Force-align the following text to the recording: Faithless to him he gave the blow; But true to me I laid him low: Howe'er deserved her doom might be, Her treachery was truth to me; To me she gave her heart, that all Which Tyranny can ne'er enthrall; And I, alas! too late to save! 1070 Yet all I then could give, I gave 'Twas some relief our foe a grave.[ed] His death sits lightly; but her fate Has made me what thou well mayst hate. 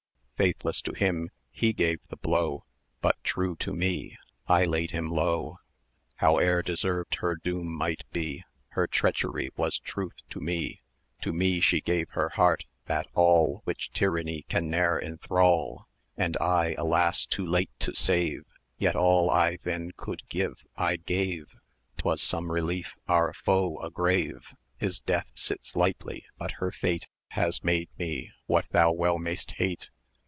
Faithless 0.41 0.81
to 0.81 0.93
him 0.93 1.29
he 1.51 1.71
gave 1.71 1.99
the 2.07 2.17
blow; 2.17 2.65
But 2.99 3.23
true 3.23 3.55
to 3.57 3.73
me 3.75 4.17
I 4.47 4.63
laid 4.65 4.89
him 4.89 5.07
low: 5.11 5.59
Howe'er 6.15 6.63
deserved 6.63 7.13
her 7.17 7.35
doom 7.35 7.67
might 7.71 8.05
be, 8.11 8.43
Her 8.69 8.87
treachery 8.87 9.51
was 9.55 9.77
truth 9.77 10.15
to 10.31 10.39
me; 10.39 10.81
To 11.21 11.31
me 11.31 11.59
she 11.59 11.79
gave 11.79 12.09
her 12.13 12.29
heart, 12.29 12.65
that 12.87 13.05
all 13.13 13.61
Which 13.65 13.91
Tyranny 13.91 14.41
can 14.49 14.67
ne'er 14.67 14.99
enthrall; 14.99 15.85
And 16.17 16.35
I, 16.37 16.73
alas! 16.75 17.27
too 17.27 17.45
late 17.45 17.69
to 17.77 17.93
save! 17.93 18.37
1070 18.79 18.83
Yet 18.83 18.95
all 18.95 19.29
I 19.29 19.57
then 19.61 19.91
could 19.95 20.27
give, 20.27 20.55
I 20.75 20.95
gave 20.95 21.53
'Twas 21.97 22.23
some 22.23 22.51
relief 22.51 22.95
our 23.07 23.31
foe 23.31 23.79
a 23.79 23.91
grave.[ed] 23.91 24.57
His 24.79 24.99
death 24.99 25.29
sits 25.35 25.75
lightly; 25.75 26.25
but 26.39 26.53
her 26.53 26.71
fate 26.71 27.07
Has 27.27 27.63
made 27.63 27.89
me 27.99 28.31
what 28.47 28.65
thou 28.71 28.91
well 28.91 29.19
mayst 29.19 29.51
hate. 29.57 29.91